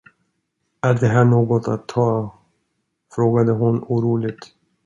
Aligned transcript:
Är 0.81 0.93
det 0.93 1.07
här 1.07 1.25
något 1.25 1.67
att 1.67 1.87
ta, 1.87 2.33
frågade 3.15 3.51
hon 3.51 3.83
oroligt. 3.87 4.53